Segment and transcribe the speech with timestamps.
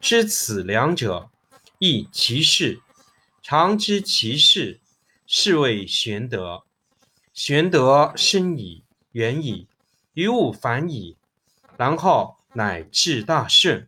[0.00, 1.30] 知此两者，
[1.78, 2.80] 亦其事。
[3.42, 4.80] 常知其事，
[5.26, 6.64] 是谓玄德。
[7.34, 9.66] 玄德深矣，远矣。
[10.14, 11.16] 于物反矣，
[11.76, 13.86] 然后乃至大顺。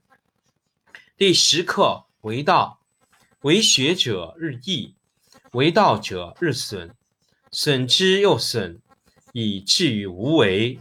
[1.17, 2.81] 第十课为道，
[3.41, 4.95] 为学者日益，
[5.53, 6.95] 为道者日损，
[7.51, 8.81] 损之又损，
[9.33, 10.79] 以至于无为。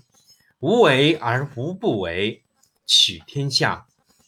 [0.59, 2.44] 无为而无不为，
[2.86, 3.88] 取天下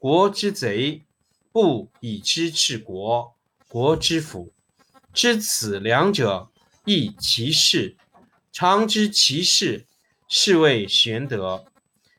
[0.00, 1.02] 国之贼；
[1.52, 3.34] 不以知治国，
[3.68, 4.50] 国之福。
[5.12, 6.48] 知此两者，
[6.86, 7.98] 亦其事。
[8.50, 9.84] 常知其事。
[10.26, 11.66] 是谓玄德。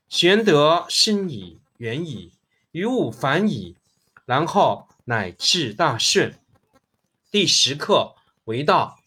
[0.07, 2.33] 玄德深矣，远矣，
[2.71, 3.75] 于物反矣，
[4.25, 6.37] 然后乃至大顺。
[7.31, 8.13] 第十课
[8.43, 8.99] 为道，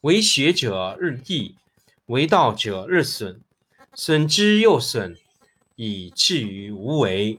[0.00, 1.56] 为学者日益，
[2.06, 3.42] 为道者日损，
[3.92, 5.18] 损之又损，
[5.76, 7.38] 以至于无为。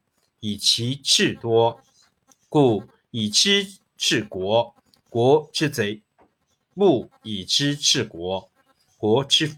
[0.41, 1.81] 以其智多。
[2.49, 3.65] 故以知
[3.95, 4.75] 治国，
[5.09, 6.01] 国之贼；
[6.75, 8.51] 不以知治国，
[8.97, 9.57] 国之。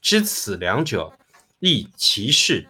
[0.00, 1.18] 知此两者，
[1.58, 2.68] 亦其事。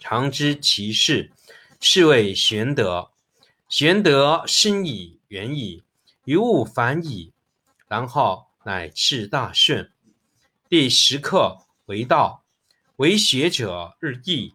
[0.00, 1.30] 常知其事，
[1.78, 3.12] 是谓玄德。
[3.68, 5.84] 玄德深矣，远矣，
[6.24, 7.32] 于物反矣，
[7.86, 9.92] 然后乃至大顺。
[10.68, 12.44] 第十课为道，
[12.96, 14.54] 为学者日益，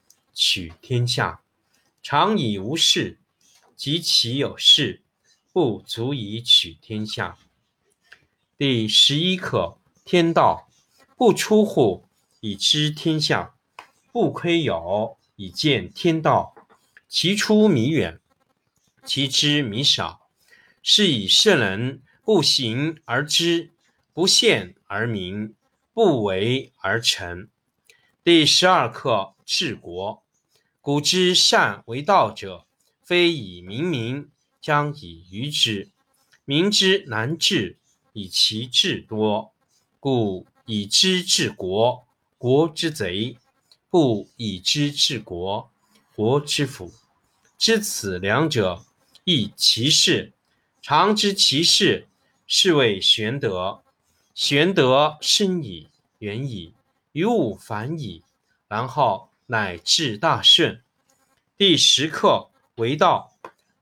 [0.33, 1.41] 取天下
[2.01, 3.19] 常以无事，
[3.75, 5.01] 及其有事，
[5.51, 7.37] 不足以取天下。
[8.57, 10.69] 第十一课：天道
[11.15, 12.05] 不出户，
[12.39, 13.55] 以知天下；
[14.11, 16.55] 不窥牖，以见天道。
[17.07, 18.19] 其出弥远，
[19.05, 20.29] 其知弥少。
[20.81, 23.73] 是以圣人不行而知，
[24.13, 25.53] 不见而明，
[25.93, 27.49] 不为而成。
[28.23, 30.21] 第十二课：治国。
[30.79, 32.67] 古之善为道者，
[33.01, 34.29] 非以明民，
[34.61, 35.89] 将以愚之。
[36.45, 37.79] 民之难治，
[38.13, 39.51] 以其智多。
[39.99, 42.05] 故以知治国，
[42.37, 43.37] 国之贼；
[43.89, 45.71] 不以知治国，
[46.15, 46.93] 国之福。
[47.57, 48.85] 知此两者，
[49.23, 50.33] 亦其事。
[50.79, 52.07] 常知其事，
[52.45, 53.81] 是谓玄德。
[54.35, 55.89] 玄德深矣，
[56.19, 56.75] 远矣，
[57.13, 58.23] 于吾反矣，
[58.67, 60.81] 然后乃至大顺。
[61.57, 63.37] 第十课：为道，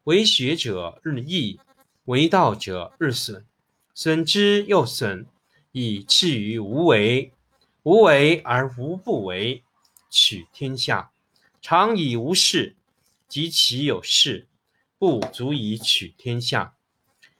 [0.06, 1.60] 为学者日益，
[2.06, 3.46] 为道者日损，
[3.94, 5.28] 损之又损，
[5.72, 7.32] 以至于无为。
[7.84, 9.64] 无为而无不为，
[10.10, 11.12] 取天下
[11.62, 12.76] 常以无事。
[13.28, 14.48] 及其有事，
[14.98, 16.74] 不足以取天下。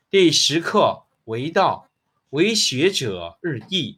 [0.08, 1.90] 第十课：为道，
[2.30, 3.98] 为学者日益，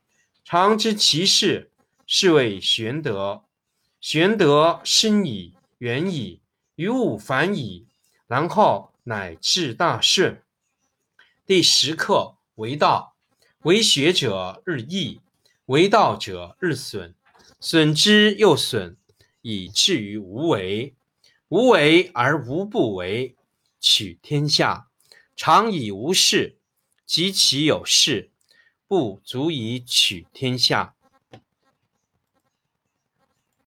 [0.53, 1.71] 常知其事，
[2.05, 3.45] 是谓玄德。
[4.01, 6.41] 玄德深矣，远矣，
[6.75, 7.87] 于物反矣，
[8.27, 10.43] 然后乃至大顺。
[11.45, 13.15] 第十课：为道，
[13.61, 15.21] 为学者日益，
[15.67, 17.15] 为道者日损，
[17.61, 18.97] 损之又损，
[19.41, 20.93] 以至于无为。
[21.47, 23.37] 无为而无不为。
[23.79, 24.89] 取天下
[25.33, 26.57] 常以无事，
[27.05, 28.30] 及其有事，
[28.91, 30.93] 不足以取天下。